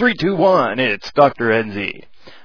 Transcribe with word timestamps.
Three, 0.00 0.14
two, 0.14 0.34
one, 0.34 0.80
it's 0.80 1.12
Dr. 1.12 1.50
NZ. 1.50 2.04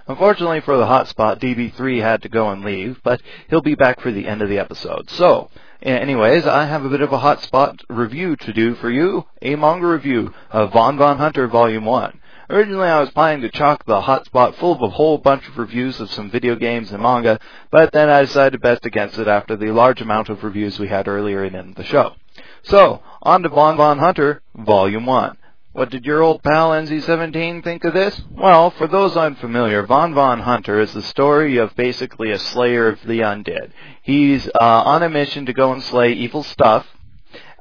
Unfortunately 0.09 0.59
for 0.59 0.75
the 0.75 0.83
hotspot, 0.83 1.40
DB3 1.40 2.01
had 2.01 2.21
to 2.24 2.28
go 2.28 2.50
and 2.50 2.66
leave, 2.66 3.00
but 3.01 3.21
he'll 3.50 3.62
be 3.62 3.75
back 3.75 4.01
for 4.01 4.12
the 4.12 4.28
end 4.28 4.42
of 4.42 4.50
the 4.50 4.59
episode. 4.59 5.09
So, 5.09 5.50
anyways, 5.82 6.46
I 6.46 6.66
have 6.66 6.83
a 6.83 6.89
bit 6.89 7.00
of 7.00 7.14
a 7.14 7.19
hotspot 7.19 7.80
review 7.87 8.36
to 8.36 8.52
do 8.52 8.76
for 8.76 8.89
you, 8.91 9.23
a 9.41 9.55
manga 9.55 9.88
review 9.88 10.34
of 10.52 10.73
Von 10.73 10.98
Von 10.98 11.18
Hunter 11.18 11.48
Volume 11.48 11.86
1. 11.86 12.20
Originally, 12.50 12.89
I 12.89 13.00
was 13.00 13.12
planning 13.12 13.44
to 13.44 13.58
chalk 13.58 13.86
the 13.86 14.02
hotspot 14.02 14.56
full 14.56 14.74
of 14.74 14.82
a 14.82 14.90
whole 14.90 15.18
bunch 15.18 15.48
of 15.48 15.58
reviews 15.58 16.02
of 16.02 16.12
some 16.12 16.30
video 16.30 16.58
games 16.58 16.92
and 16.92 17.02
manga, 17.02 17.40
but 17.72 17.94
then 17.94 18.10
I 18.10 18.24
decided 18.24 18.62
best 18.62 18.86
against 18.86 19.18
it 19.18 19.30
after 19.30 19.56
the 19.56 19.72
large 19.72 20.02
amount 20.02 20.28
of 20.28 20.44
reviews 20.44 20.78
we 20.78 20.90
had 20.90 21.08
earlier 21.08 21.46
in 21.46 21.74
the 21.78 21.86
show. 21.86 22.16
So, 22.64 23.02
on 23.22 23.44
to 23.44 23.50
Von 23.50 23.78
Von 23.78 24.00
Hunter, 24.00 24.42
Volume 24.54 25.06
1. 25.06 25.37
What 25.75 25.89
did 25.89 26.06
your 26.06 26.24
old 26.24 26.42
pal 26.42 26.71
NZ17 26.71 27.61
think 27.61 27.84
of 27.84 27.93
this? 27.93 28.21
Well, 28.32 28.71
for 28.71 28.88
those 28.88 29.18
unfamiliar, 29.18 29.86
Von 29.86 30.14
Von 30.14 30.39
Hunter 30.39 30.79
is 30.79 30.93
the 30.93 31.01
story 31.01 31.57
of 31.57 31.75
basically 31.75 32.31
a 32.31 32.39
slayer 32.39 32.88
of 32.88 33.01
the 33.01 33.20
undead. 33.20 33.71
He's 34.01 34.48
uh, 34.48 34.51
on 34.61 35.03
a 35.03 35.09
mission 35.09 35.48
to 35.48 35.53
go 35.53 35.73
and 35.73 35.84
slay 35.84 36.13
evil 36.13 36.43
stuff, 36.43 36.88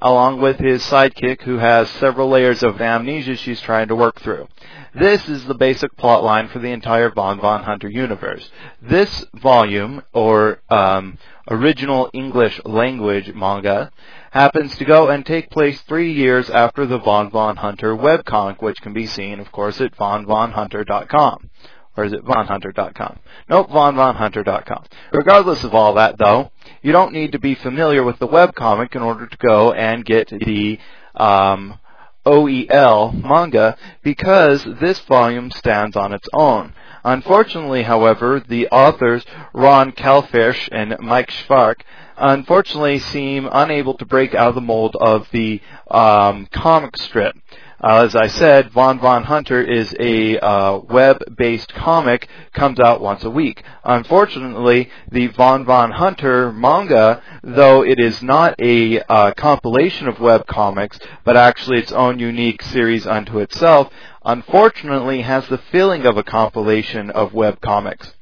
along 0.03 0.41
with 0.41 0.59
his 0.59 0.83
sidekick 0.83 1.43
who 1.43 1.59
has 1.59 1.89
several 1.91 2.29
layers 2.29 2.63
of 2.63 2.81
amnesia 2.81 3.37
she's 3.37 3.61
trying 3.61 3.89
to 3.89 3.97
work 3.97 4.21
through. 4.21 4.47
This 4.95 5.29
is 5.29 5.45
the 5.45 5.55
basic 5.55 5.97
plot 5.97 6.23
line 6.23 6.49
for 6.49 6.61
the 6.61 6.71
entire 6.71 7.11
Von 7.11 7.41
Von 7.41 7.65
Hunter 7.65 7.89
universe. 7.89 8.49
This 8.81 9.25
volume, 9.35 10.03
or 10.13 10.61
um, 10.71 11.19
original 11.51 12.11
English 12.13 12.61
language 12.65 13.35
manga, 13.35 13.91
happens 14.31 14.77
to 14.77 14.85
go 14.85 15.09
and 15.09 15.27
take 15.27 15.51
place 15.51 15.81
three 15.83 16.13
years 16.13 16.49
after 16.49 16.87
the 16.87 16.99
Von 16.99 17.31
Von 17.31 17.57
Hunter 17.57 17.97
webcomic, 17.97 18.63
which 18.63 18.81
can 18.83 18.93
be 18.93 19.07
seen, 19.07 19.41
of 19.41 19.51
course, 19.51 19.81
at 19.81 19.97
vonvonhunter.com. 19.97 21.51
Or 21.97 22.05
is 22.05 22.13
it 22.13 22.25
vonhunter.com? 22.25 23.19
Nope, 23.49 23.71
vonvonhunter.com. 23.71 24.85
Regardless 25.13 25.63
of 25.65 25.75
all 25.75 25.95
that, 25.95 26.19
though, 26.19 26.51
you 26.83 26.93
don't 26.93 27.13
need 27.13 27.33
to 27.33 27.39
be 27.39 27.55
familiar 27.55 28.03
with 28.03 28.19
the 28.19 28.29
webcomic 28.29 28.97
in 28.97 29.03
order 29.03 29.27
to 29.27 29.37
go 29.37 29.73
and 29.73 30.05
get 30.05 30.29
the 30.29 30.79
um, 31.15 31.79
OEL 32.27 33.23
manga 33.23 33.77
because 34.03 34.65
this 34.81 34.99
volume 35.01 35.51
stands 35.51 35.97
on 35.97 36.13
its 36.13 36.29
own. 36.33 36.73
Unfortunately, 37.05 37.83
however, 37.83 38.43
the 38.49 38.67
authors 38.69 39.25
Ron 39.53 39.93
Kaulfersh 39.93 40.69
and 40.73 40.97
Mike 41.01 41.31
Schwark 41.31 41.85
unfortunately 42.17 42.99
seem 42.99 43.49
unable 43.51 43.95
to 43.99 44.07
break 44.07 44.35
out 44.35 44.49
of 44.49 44.55
the 44.55 44.61
mold 44.61 44.97
of 44.99 45.29
the 45.33 45.61
um, 45.91 46.47
comic 46.51 46.97
strip. 46.97 47.37
Uh, 47.85 48.05
as 48.05 48.17
I 48.17 48.29
said, 48.29 48.71
Von 48.71 48.99
Von 48.99 49.25
Hunter 49.25 49.61
is 49.63 49.95
a 50.01 50.39
uh, 50.39 50.79
web-based 50.79 51.75
comic, 51.75 52.31
comes 52.55 52.81
out 52.81 53.03
once 53.03 53.25
a 53.25 53.29
week. 53.29 53.63
Unfortunately, 53.85 54.89
the 55.13 55.27
Von 55.27 55.67
Von 55.67 55.91
Hunter 55.91 56.51
manga, 56.51 57.23
though 57.43 57.85
it 57.85 58.01
is 58.01 58.23
not 58.23 58.55
a 58.59 59.03
uh, 59.03 59.35
compilation 59.35 60.09
of 60.09 60.19
web 60.19 60.47
comics, 60.47 60.99
but 61.25 61.37
actually 61.37 61.79
its 61.79 61.93
own 61.93 62.19
unique 62.19 62.63
series 62.63 63.07
unto 63.07 63.39
itself, 63.39 63.93
unfortunately 64.25 65.21
has 65.21 65.47
the 65.49 65.59
feeling 65.71 66.07
of 66.07 66.17
a 66.17 66.25
compilation 66.25 67.11
of 67.11 67.35
web 67.35 67.61
comics 67.61 68.15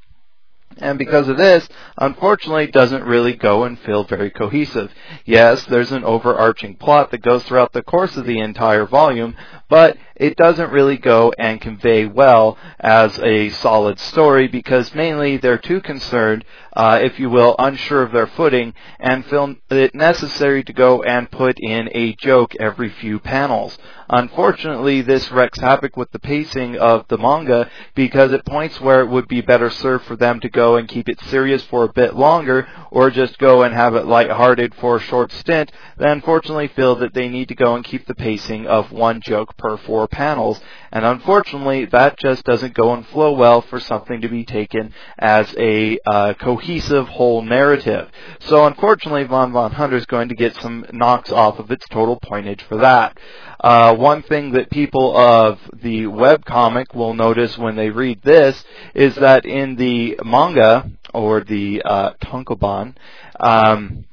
and 0.83 0.99
because 0.99 1.29
of 1.29 1.37
this, 1.37 1.69
unfortunately, 1.97 2.67
doesn't 2.67 3.05
really 3.05 3.35
go 3.35 3.65
and 3.65 3.79
feel 3.81 4.05
very 4.05 4.31
cohesive. 4.31 4.93
Yes, 5.25 5.65
there's 5.65 5.93
an 5.93 6.05
overarching 6.05 6.77
plot 6.77 7.11
that 7.11 7.23
goes 7.23 7.43
throughout 7.45 7.73
the 7.73 7.83
course 7.83 8.17
of 8.17 8.27
the 8.27 8.41
entire 8.41 8.87
volume, 8.87 9.37
but 9.69 9.97
it 10.17 10.37
doesn't 10.37 10.71
really 10.71 10.97
go 10.97 11.33
and 11.39 11.61
convey 11.61 12.07
well 12.07 12.59
as 12.81 13.19
a 13.21 13.51
solid 13.51 13.99
story 13.99 14.48
because 14.48 14.95
mainly 14.95 15.36
they're 15.36 15.59
too 15.59 15.81
concerned, 15.81 16.45
uh, 16.75 16.98
if 17.03 17.19
you 17.19 17.31
will, 17.31 17.55
unsure 17.59 18.03
of 18.03 18.13
their 18.13 18.27
footing 18.27 18.75
and 18.98 19.25
feel 19.27 19.55
it 19.70 19.95
necessary 19.95 20.63
to 20.64 20.73
go 20.73 21.03
and 21.03 21.31
put 21.31 21.59
in 21.61 21.89
a 21.92 22.14
joke 22.14 22.55
every 22.61 22.89
few 22.89 23.19
panels. 23.19 23.79
Unfortunately, 24.09 25.01
this 25.01 25.33
wreaks 25.33 25.59
havoc 25.59 25.97
with 25.97 26.11
the 26.11 26.19
pacing 26.19 26.77
of 26.77 27.09
the 27.09 27.17
manga 27.17 27.70
because 27.95 28.33
at 28.33 28.45
points 28.45 28.79
where 28.79 29.01
it 29.01 29.09
would 29.09 29.27
be 29.27 29.41
better 29.41 29.70
served 29.70 30.05
for 30.05 30.17
them 30.17 30.39
to 30.41 30.51
go 30.51 30.77
and 30.77 30.86
keep 30.89 31.09
it 31.09 31.19
serious 31.23 31.63
for 31.65 31.85
a 31.85 31.92
bit 31.92 32.15
longer 32.15 32.69
or 32.91 33.11
just 33.11 33.39
go 33.39 33.63
and 33.63 33.75
have 33.75 33.95
it 33.95 34.05
lighthearted 34.05 34.75
for 34.75 34.97
a 34.97 35.01
short 35.01 35.33
stint, 35.33 35.73
they 35.97 36.11
unfortunately 36.11 36.69
feel 36.69 36.95
that 36.97 37.15
they 37.15 37.29
need 37.29 37.48
to 37.48 37.55
go 37.55 37.75
and 37.75 37.85
keep 37.85 38.07
the 38.07 38.15
pacing 38.15 38.67
of 38.67 38.92
one 38.92 39.20
joke 39.23 39.57
per 39.57 39.79
four 39.79 40.02
panels. 40.07 40.61
And 40.90 41.05
unfortunately, 41.05 41.86
that 41.86 42.18
just 42.18 42.45
doesn't 42.45 42.74
go 42.74 42.92
and 42.92 43.07
flow 43.07 43.33
well 43.33 43.63
for 43.63 43.80
something 43.80 44.20
to 44.20 44.29
be 44.29 44.45
taken 44.45 44.92
as 45.18 45.55
a 45.58 45.98
uh, 46.07 46.35
cohesive 46.35 47.08
whole 47.08 47.42
narrative. 47.42 48.11
So 48.41 48.67
unfortunately, 48.67 49.24
Von 49.24 49.52
Von 49.52 49.73
Hunter 49.73 49.96
is 49.96 50.07
going 50.07 50.29
to 50.29 50.35
get 50.35 50.55
some 50.57 50.86
knocks 50.92 51.33
off 51.33 51.58
of 51.58 51.70
its 51.70 51.86
total 51.89 52.18
pointage 52.20 52.62
for 52.62 52.79
that. 52.79 53.17
Uh, 53.61 53.95
one 53.95 54.23
thing 54.23 54.52
that 54.52 54.70
people 54.70 55.17
of 55.17 55.58
the 55.73 56.07
web 56.08 56.45
comic 56.45 56.95
will 56.95 57.14
notice 57.14 57.57
when 57.57 57.77
they 57.77 57.91
read 57.91 58.20
this 58.23 58.62
is 58.95 59.14
that 59.17 59.45
in 59.45 59.77
the 59.77 60.18
manga 60.24 60.91
or 61.14 61.45
the 61.45 61.80
uh, 61.85 62.12
tankobon, 62.14 62.95
um, 63.39 64.05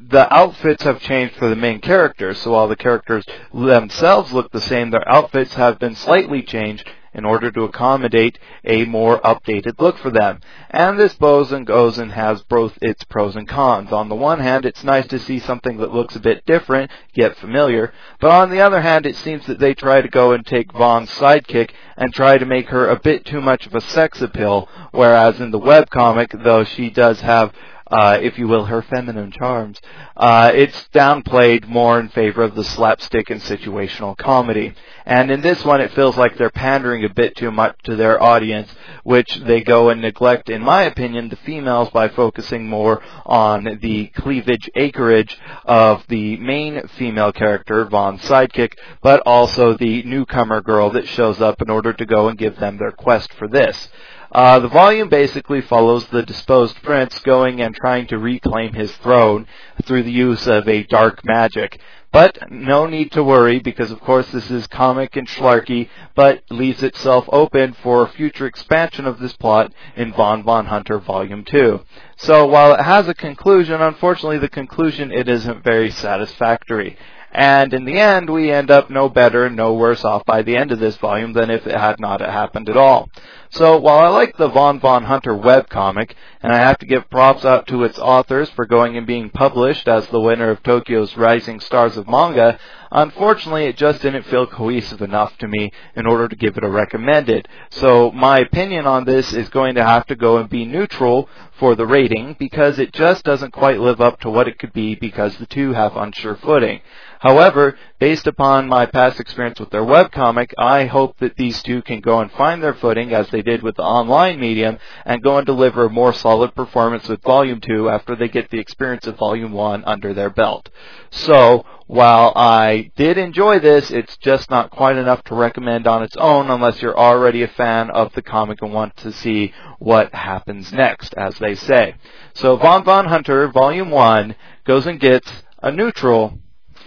the 0.00 0.32
outfits 0.32 0.84
have 0.84 1.00
changed 1.00 1.34
for 1.36 1.48
the 1.48 1.56
main 1.56 1.80
characters. 1.80 2.38
So 2.38 2.52
while 2.52 2.68
the 2.68 2.76
characters 2.76 3.24
themselves 3.52 4.32
look 4.32 4.50
the 4.52 4.60
same, 4.60 4.90
their 4.90 5.08
outfits 5.08 5.54
have 5.54 5.78
been 5.78 5.96
slightly 5.96 6.42
changed 6.42 6.88
in 7.14 7.24
order 7.24 7.50
to 7.50 7.64
accommodate 7.64 8.38
a 8.64 8.84
more 8.84 9.20
updated 9.20 9.80
look 9.80 9.98
for 9.98 10.10
them. 10.10 10.40
And 10.70 10.98
this 10.98 11.14
bows 11.14 11.52
and 11.52 11.66
goes 11.66 11.98
and 11.98 12.12
has 12.12 12.42
both 12.42 12.78
its 12.80 13.02
pros 13.04 13.34
and 13.34 13.48
cons. 13.48 13.92
On 13.92 14.08
the 14.08 14.14
one 14.14 14.38
hand, 14.38 14.64
it's 14.64 14.84
nice 14.84 15.06
to 15.08 15.18
see 15.18 15.40
something 15.40 15.78
that 15.78 15.92
looks 15.92 16.14
a 16.16 16.20
bit 16.20 16.44
different, 16.46 16.90
get 17.14 17.36
familiar, 17.36 17.92
but 18.20 18.30
on 18.30 18.50
the 18.50 18.60
other 18.60 18.80
hand, 18.80 19.06
it 19.06 19.16
seems 19.16 19.46
that 19.46 19.58
they 19.58 19.74
try 19.74 20.00
to 20.00 20.08
go 20.08 20.32
and 20.32 20.46
take 20.46 20.72
Vaughn's 20.72 21.10
sidekick 21.10 21.70
and 21.96 22.12
try 22.12 22.38
to 22.38 22.46
make 22.46 22.68
her 22.68 22.88
a 22.88 23.00
bit 23.00 23.24
too 23.24 23.40
much 23.40 23.66
of 23.66 23.74
a 23.74 23.80
sex 23.80 24.20
appeal, 24.20 24.68
whereas 24.92 25.40
in 25.40 25.50
the 25.50 25.58
webcomic, 25.58 26.44
though 26.44 26.64
she 26.64 26.90
does 26.90 27.20
have 27.20 27.52
uh, 27.90 28.18
if 28.20 28.38
you 28.38 28.48
will, 28.48 28.66
her 28.66 28.82
feminine 28.82 29.30
charms. 29.30 29.80
Uh, 30.16 30.50
it's 30.54 30.88
downplayed 30.94 31.66
more 31.68 31.98
in 31.98 32.08
favor 32.08 32.42
of 32.42 32.54
the 32.54 32.64
slapstick 32.64 33.30
and 33.30 33.40
situational 33.40 34.16
comedy. 34.16 34.74
And 35.06 35.30
in 35.30 35.40
this 35.40 35.64
one, 35.64 35.80
it 35.80 35.92
feels 35.92 36.16
like 36.16 36.36
they're 36.36 36.50
pandering 36.50 37.04
a 37.04 37.08
bit 37.08 37.36
too 37.36 37.50
much 37.50 37.76
to 37.84 37.96
their 37.96 38.22
audience, 38.22 38.70
which 39.04 39.36
they 39.36 39.62
go 39.62 39.88
and 39.88 40.02
neglect, 40.02 40.50
in 40.50 40.62
my 40.62 40.82
opinion, 40.82 41.28
the 41.28 41.36
females 41.36 41.88
by 41.90 42.08
focusing 42.08 42.68
more 42.68 43.02
on 43.24 43.78
the 43.80 44.08
cleavage 44.08 44.68
acreage 44.74 45.38
of 45.64 46.04
the 46.08 46.36
main 46.36 46.86
female 46.98 47.32
character, 47.32 47.84
Von's 47.86 48.20
sidekick, 48.22 48.72
but 49.02 49.22
also 49.24 49.76
the 49.76 50.02
newcomer 50.02 50.60
girl 50.60 50.90
that 50.90 51.08
shows 51.08 51.40
up 51.40 51.62
in 51.62 51.70
order 51.70 51.92
to 51.92 52.04
go 52.04 52.28
and 52.28 52.38
give 52.38 52.58
them 52.58 52.76
their 52.76 52.92
quest 52.92 53.32
for 53.32 53.48
this. 53.48 53.88
Uh, 54.30 54.58
the 54.58 54.68
volume 54.68 55.08
basically 55.08 55.62
follows 55.62 56.06
the 56.08 56.22
disposed 56.22 56.76
prince 56.82 57.18
going 57.20 57.60
and 57.62 57.74
trying 57.74 58.06
to 58.06 58.18
reclaim 58.18 58.74
his 58.74 58.94
throne 58.96 59.46
through 59.84 60.02
the 60.02 60.12
use 60.12 60.46
of 60.46 60.68
a 60.68 60.82
dark 60.84 61.24
magic. 61.24 61.80
But 62.12 62.38
no 62.50 62.86
need 62.86 63.12
to 63.12 63.22
worry 63.22 63.58
because 63.58 63.90
of 63.90 64.00
course 64.00 64.28
this 64.30 64.50
is 64.50 64.66
comic 64.66 65.16
and 65.16 65.28
schlarky, 65.28 65.88
but 66.14 66.42
leaves 66.50 66.82
itself 66.82 67.26
open 67.30 67.74
for 67.74 68.06
future 68.06 68.46
expansion 68.46 69.06
of 69.06 69.18
this 69.18 69.34
plot 69.34 69.72
in 69.94 70.12
Von 70.12 70.42
Von 70.42 70.66
Hunter 70.66 70.98
Volume 70.98 71.44
2. 71.44 71.80
So 72.16 72.46
while 72.46 72.72
it 72.72 72.80
has 72.80 73.08
a 73.08 73.14
conclusion, 73.14 73.80
unfortunately 73.80 74.38
the 74.38 74.48
conclusion 74.48 75.12
it 75.12 75.28
isn't 75.28 75.64
very 75.64 75.90
satisfactory. 75.90 76.96
And 77.30 77.74
in 77.74 77.84
the 77.84 78.00
end, 78.00 78.30
we 78.30 78.50
end 78.50 78.70
up 78.70 78.88
no 78.88 79.10
better 79.10 79.50
no 79.50 79.74
worse 79.74 80.02
off 80.02 80.24
by 80.24 80.40
the 80.40 80.56
end 80.56 80.72
of 80.72 80.78
this 80.78 80.96
volume 80.96 81.34
than 81.34 81.50
if 81.50 81.66
it 81.66 81.76
had 81.76 82.00
not 82.00 82.20
happened 82.20 82.70
at 82.70 82.76
all. 82.76 83.10
So 83.50 83.78
while 83.78 83.98
I 83.98 84.08
like 84.08 84.36
the 84.36 84.48
Von 84.48 84.78
Von 84.78 85.04
Hunter 85.04 85.32
webcomic, 85.32 86.12
and 86.42 86.52
I 86.52 86.58
have 86.58 86.78
to 86.78 86.86
give 86.86 87.08
props 87.08 87.46
out 87.46 87.66
to 87.68 87.84
its 87.84 87.98
authors 87.98 88.50
for 88.50 88.66
going 88.66 88.96
and 88.98 89.06
being 89.06 89.30
published 89.30 89.88
as 89.88 90.06
the 90.08 90.20
winner 90.20 90.50
of 90.50 90.62
Tokyo's 90.62 91.16
Rising 91.16 91.58
Stars 91.60 91.96
of 91.96 92.06
Manga, 92.06 92.58
unfortunately 92.92 93.64
it 93.64 93.76
just 93.76 94.02
didn't 94.02 94.26
feel 94.26 94.46
cohesive 94.46 95.00
enough 95.00 95.36
to 95.38 95.48
me 95.48 95.72
in 95.96 96.06
order 96.06 96.28
to 96.28 96.36
give 96.36 96.58
it 96.58 96.64
a 96.64 96.68
recommended. 96.68 97.48
So 97.70 98.10
my 98.10 98.38
opinion 98.38 98.86
on 98.86 99.04
this 99.04 99.32
is 99.32 99.48
going 99.48 99.76
to 99.76 99.84
have 99.84 100.06
to 100.06 100.14
go 100.14 100.36
and 100.36 100.50
be 100.50 100.66
neutral 100.66 101.28
for 101.58 101.74
the 101.74 101.86
rating 101.86 102.36
because 102.38 102.78
it 102.78 102.92
just 102.92 103.24
doesn't 103.24 103.52
quite 103.52 103.80
live 103.80 104.00
up 104.00 104.20
to 104.20 104.30
what 104.30 104.46
it 104.46 104.58
could 104.58 104.72
be 104.74 104.94
because 104.94 105.36
the 105.38 105.46
two 105.46 105.72
have 105.72 105.96
unsure 105.96 106.36
footing. 106.36 106.80
However, 107.20 107.76
based 107.98 108.26
upon 108.26 108.68
my 108.68 108.86
past 108.86 109.18
experience 109.18 109.58
with 109.58 109.70
their 109.70 109.82
webcomic, 109.82 110.52
I 110.56 110.86
hope 110.86 111.18
that 111.18 111.36
these 111.36 111.62
two 111.62 111.82
can 111.82 112.00
go 112.00 112.20
and 112.20 112.30
find 112.30 112.62
their 112.62 112.74
footing 112.74 113.12
as 113.12 113.28
they 113.30 113.42
did 113.42 113.62
with 113.62 113.76
the 113.76 113.82
online 113.82 114.38
medium 114.38 114.78
and 115.04 115.22
go 115.22 115.36
and 115.36 115.46
deliver 115.46 115.86
a 115.86 115.90
more 115.90 116.12
solid 116.12 116.54
performance 116.54 117.08
with 117.08 117.22
Volume 117.22 117.60
2 117.60 117.88
after 117.88 118.14
they 118.14 118.28
get 118.28 118.50
the 118.50 118.60
experience 118.60 119.06
of 119.06 119.16
Volume 119.16 119.52
1 119.52 119.84
under 119.84 120.14
their 120.14 120.30
belt. 120.30 120.68
So, 121.10 121.64
while 121.88 122.34
I 122.36 122.90
did 122.96 123.16
enjoy 123.16 123.60
this, 123.60 123.90
it's 123.90 124.16
just 124.18 124.50
not 124.50 124.70
quite 124.70 124.96
enough 124.96 125.24
to 125.24 125.34
recommend 125.34 125.86
on 125.86 126.02
its 126.02 126.16
own 126.16 126.50
unless 126.50 126.82
you're 126.82 126.98
already 126.98 127.42
a 127.42 127.48
fan 127.48 127.90
of 127.90 128.12
the 128.12 128.22
comic 128.22 128.60
and 128.62 128.72
want 128.72 128.96
to 128.98 129.10
see 129.10 129.54
what 129.78 130.14
happens 130.14 130.70
next, 130.72 131.14
as 131.14 131.38
they 131.38 131.54
say. 131.54 131.94
So 132.34 132.56
Von 132.56 132.84
Von 132.84 133.06
Hunter, 133.06 133.48
Volume 133.48 133.90
1, 133.90 134.36
goes 134.64 134.86
and 134.86 135.00
gets 135.00 135.32
a 135.62 135.72
neutral 135.72 136.38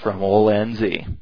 from 0.01 0.21
Ol 0.24 0.48
NZ. 0.48 1.18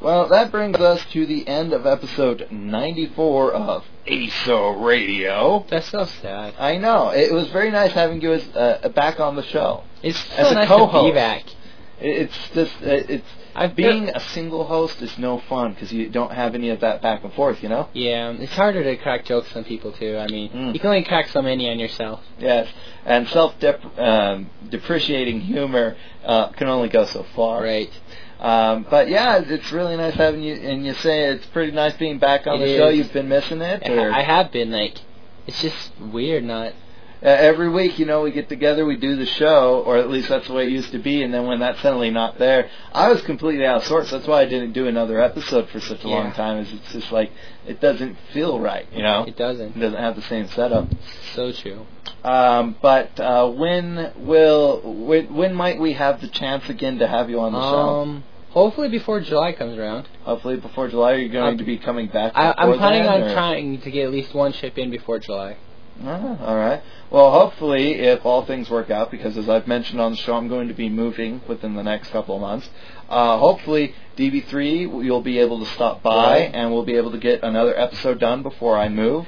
Well, 0.00 0.28
that 0.28 0.52
brings 0.52 0.76
us 0.76 1.04
to 1.06 1.26
the 1.26 1.46
end 1.48 1.72
of 1.72 1.84
episode 1.84 2.46
94 2.52 3.52
of 3.52 3.84
ASO 4.06 4.84
Radio. 4.84 5.66
That's 5.68 5.88
so 5.88 6.04
sad. 6.04 6.54
I 6.58 6.76
know. 6.76 7.08
It 7.10 7.32
was 7.32 7.48
very 7.48 7.70
nice 7.72 7.92
having 7.92 8.20
you 8.20 8.32
as, 8.34 8.46
uh, 8.54 8.88
back 8.94 9.18
on 9.18 9.34
the 9.34 9.42
show. 9.42 9.82
It's 10.02 10.18
so 10.18 10.34
As 10.36 10.52
a 10.52 10.54
nice 10.54 10.68
co-host. 10.68 11.06
to 11.06 11.10
be 11.10 11.14
back. 11.14 11.44
It's 12.00 12.50
just, 12.50 12.74
uh, 12.76 12.86
it's, 12.86 13.26
I've 13.56 13.74
being 13.74 14.08
a 14.10 14.20
single 14.20 14.62
host 14.64 15.02
is 15.02 15.18
no 15.18 15.38
fun 15.40 15.72
because 15.72 15.92
you 15.92 16.08
don't 16.08 16.30
have 16.32 16.54
any 16.54 16.70
of 16.70 16.78
that 16.80 17.02
back 17.02 17.24
and 17.24 17.32
forth, 17.32 17.60
you 17.62 17.68
know? 17.68 17.88
Yeah, 17.92 18.30
it's 18.30 18.54
harder 18.54 18.84
to 18.84 18.96
crack 18.96 19.24
jokes 19.24 19.54
on 19.56 19.64
people 19.64 19.90
too. 19.92 20.16
I 20.16 20.28
mean, 20.28 20.50
Mm. 20.50 20.74
you 20.74 20.80
can 20.80 20.90
only 20.90 21.02
crack 21.02 21.26
so 21.28 21.42
many 21.42 21.68
on 21.68 21.80
yourself. 21.80 22.20
Yes. 22.38 22.68
And 23.04 23.26
self-depreciating 23.28 25.40
humor 25.40 25.96
uh, 26.24 26.48
can 26.50 26.68
only 26.68 26.88
go 26.88 27.04
so 27.04 27.24
far. 27.34 27.60
Right. 27.62 27.90
Um, 28.40 28.86
but 28.88 29.08
yeah, 29.08 29.42
it's 29.44 29.72
really 29.72 29.96
nice 29.96 30.14
having 30.14 30.44
you, 30.44 30.54
and 30.54 30.86
you 30.86 30.94
say 30.94 31.24
it's 31.24 31.46
pretty 31.46 31.72
nice 31.72 31.94
being 31.94 32.18
back 32.18 32.46
on 32.46 32.62
It 32.62 32.66
the 32.66 32.76
show. 32.76 32.88
You've 32.88 33.12
been 33.12 33.28
missing 33.28 33.60
it, 33.60 33.82
or 33.90 34.12
I 34.12 34.22
have 34.22 34.52
been 34.52 34.70
like, 34.70 35.00
it's 35.48 35.60
just 35.60 35.90
weird 35.98 36.44
not. 36.44 36.72
Uh, 37.22 37.26
every 37.26 37.68
week, 37.68 37.98
you 37.98 38.06
know, 38.06 38.22
we 38.22 38.30
get 38.30 38.48
together, 38.48 38.84
we 38.86 38.96
do 38.96 39.16
the 39.16 39.26
show, 39.26 39.82
or 39.84 39.96
at 39.96 40.08
least 40.08 40.28
that's 40.28 40.46
the 40.46 40.52
way 40.54 40.64
it 40.66 40.70
used 40.70 40.92
to 40.92 40.98
be. 40.98 41.22
And 41.22 41.34
then 41.34 41.46
when 41.46 41.58
that's 41.60 41.80
suddenly 41.80 42.10
not 42.10 42.38
there, 42.38 42.70
I 42.92 43.08
was 43.10 43.20
completely 43.22 43.66
out 43.66 43.78
of 43.78 43.84
sorts. 43.88 44.10
That's 44.10 44.26
why 44.26 44.42
I 44.42 44.44
didn't 44.44 44.72
do 44.72 44.86
another 44.86 45.20
episode 45.20 45.68
for 45.70 45.80
such 45.80 46.04
a 46.04 46.08
long 46.08 46.32
time. 46.32 46.58
Is 46.58 46.72
it's 46.72 46.92
just 46.92 47.10
like 47.12 47.32
it 47.66 47.80
doesn't 47.80 48.16
feel 48.32 48.60
right, 48.60 48.86
you 48.92 49.02
know. 49.02 49.24
It 49.24 49.36
doesn't. 49.36 49.76
It 49.76 49.80
doesn't 49.80 49.98
have 49.98 50.14
the 50.16 50.22
same 50.22 50.46
setup. 50.48 50.88
So 51.34 51.52
true. 51.52 51.86
Um, 52.24 52.76
but 52.80 53.18
uh, 53.20 53.48
when 53.50 54.12
will 54.16 54.80
when, 55.06 55.34
when 55.34 55.54
might 55.54 55.78
we 55.80 55.92
have 55.94 56.20
the 56.20 56.28
chance 56.28 56.68
again 56.68 56.98
to 56.98 57.06
have 57.08 57.30
you 57.30 57.40
on 57.40 57.52
the 57.52 57.60
show? 57.60 57.76
Um, 58.00 58.24
hopefully 58.50 58.88
before 58.88 59.20
July 59.20 59.52
comes 59.52 59.76
around. 59.78 60.08
Hopefully 60.22 60.56
before 60.56 60.88
July. 60.88 61.12
you're 61.12 61.20
you 61.20 61.28
going 61.30 61.44
I'm- 61.44 61.58
to 61.58 61.64
be 61.64 61.78
coming 61.78 62.06
back? 62.08 62.32
I, 62.34 62.54
I'm 62.56 62.78
planning 62.78 63.06
on 63.06 63.22
or- 63.22 63.32
trying 63.34 63.80
to 63.80 63.90
get 63.90 64.04
at 64.06 64.12
least 64.12 64.34
one 64.34 64.52
ship 64.52 64.78
in 64.78 64.90
before 64.90 65.18
July. 65.18 65.56
Ah, 66.04 66.38
all 66.46 66.56
right. 66.56 66.82
Well, 67.10 67.30
hopefully, 67.32 67.94
if 67.94 68.24
all 68.24 68.44
things 68.44 68.70
work 68.70 68.90
out, 68.90 69.10
because 69.10 69.36
as 69.36 69.48
I've 69.48 69.66
mentioned 69.66 70.00
on 70.00 70.12
the 70.12 70.16
show, 70.18 70.34
I'm 70.34 70.48
going 70.48 70.68
to 70.68 70.74
be 70.74 70.88
moving 70.88 71.40
within 71.48 71.74
the 71.74 71.82
next 71.82 72.10
couple 72.10 72.36
of 72.36 72.40
months. 72.40 72.68
Uh, 73.08 73.38
hopefully, 73.38 73.94
DB3, 74.16 75.04
you'll 75.04 75.22
be 75.22 75.38
able 75.38 75.58
to 75.60 75.66
stop 75.72 76.02
by, 76.02 76.40
Right. 76.40 76.50
and 76.54 76.72
we'll 76.72 76.84
be 76.84 76.94
able 76.96 77.10
to 77.12 77.18
get 77.18 77.42
another 77.42 77.76
episode 77.78 78.20
done 78.20 78.42
before 78.42 78.76
I 78.76 78.88
move 78.88 79.26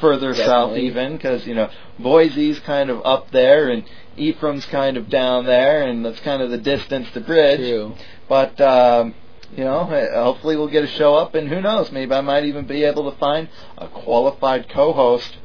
further 0.00 0.34
south, 0.34 0.76
even 0.78 1.16
because 1.16 1.46
you 1.46 1.54
know 1.54 1.68
Boise's 1.98 2.58
kind 2.60 2.90
of 2.90 3.00
up 3.04 3.30
there, 3.30 3.68
and 3.68 3.84
Ephraim's 4.16 4.64
kind 4.66 4.96
of 4.96 5.08
down 5.08 5.46
there, 5.46 5.82
and 5.82 6.04
that's 6.04 6.20
kind 6.20 6.42
of 6.42 6.50
the 6.50 6.58
distance 6.58 7.10
to 7.12 7.20
bridge. 7.20 7.60
True. 7.60 7.94
But 8.28 8.60
um, 8.60 9.14
you 9.56 9.64
know, 9.64 9.80
uh, 9.80 10.24
hopefully 10.24 10.56
we'll 10.56 10.68
get 10.68 10.84
a 10.84 10.88
show 10.88 11.14
up, 11.14 11.34
and 11.34 11.48
who 11.48 11.60
knows? 11.60 11.90
Maybe 11.92 12.12
I 12.12 12.20
might 12.20 12.44
even 12.44 12.66
be 12.66 12.84
able 12.84 13.10
to 13.10 13.16
find 13.18 13.48
a 13.78 13.88
qualified 13.88 14.68
co-host 14.68 15.36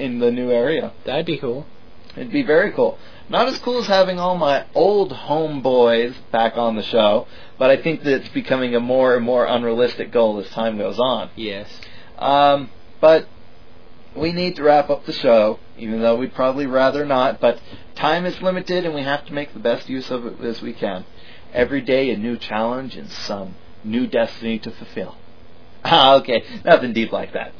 in 0.00 0.18
the 0.18 0.30
new 0.30 0.50
area. 0.50 0.92
That'd 1.04 1.26
be 1.26 1.38
cool. 1.38 1.66
It'd 2.16 2.32
be 2.32 2.42
very 2.42 2.72
cool. 2.72 2.98
Not 3.28 3.46
as 3.46 3.58
cool 3.58 3.78
as 3.78 3.86
having 3.86 4.18
all 4.18 4.36
my 4.36 4.66
old 4.74 5.12
homeboys 5.12 6.14
back 6.32 6.56
on 6.56 6.74
the 6.74 6.82
show, 6.82 7.28
but 7.58 7.70
I 7.70 7.76
think 7.80 8.02
that 8.02 8.14
it's 8.14 8.28
becoming 8.30 8.74
a 8.74 8.80
more 8.80 9.14
and 9.14 9.24
more 9.24 9.46
unrealistic 9.46 10.10
goal 10.10 10.40
as 10.40 10.50
time 10.50 10.78
goes 10.78 10.98
on. 10.98 11.30
Yes. 11.36 11.68
Um, 12.18 12.70
but 13.00 13.28
we 14.16 14.32
need 14.32 14.56
to 14.56 14.64
wrap 14.64 14.90
up 14.90 15.06
the 15.06 15.12
show, 15.12 15.60
even 15.78 16.00
though 16.02 16.16
we'd 16.16 16.34
probably 16.34 16.66
rather 16.66 17.06
not. 17.06 17.40
But 17.40 17.60
time 17.94 18.26
is 18.26 18.42
limited, 18.42 18.84
and 18.84 18.94
we 18.94 19.02
have 19.02 19.24
to 19.26 19.32
make 19.32 19.52
the 19.52 19.60
best 19.60 19.88
use 19.88 20.10
of 20.10 20.26
it 20.26 20.40
as 20.40 20.60
we 20.60 20.72
can. 20.72 21.04
Every 21.52 21.80
day, 21.82 22.10
a 22.10 22.16
new 22.16 22.36
challenge 22.36 22.96
and 22.96 23.08
some 23.10 23.54
new 23.84 24.06
destiny 24.06 24.58
to 24.60 24.70
fulfill. 24.70 25.16
Ah, 25.82 26.16
okay, 26.16 26.44
nothing 26.62 26.92
deep 26.92 27.10
like 27.10 27.32
that. 27.32 27.54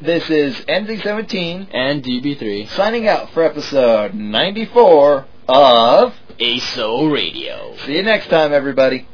This 0.00 0.28
is 0.28 0.54
NZ17 0.66 1.68
And 1.72 2.02
DB3. 2.04 2.68
signing 2.70 3.08
out 3.08 3.30
for 3.32 3.42
episode 3.42 4.14
94 4.14 5.26
of. 5.48 6.14
ASO 6.38 7.10
Radio. 7.10 7.74
See 7.86 7.96
you 7.96 8.02
next 8.02 8.28
time, 8.28 8.52
everybody. 8.52 9.08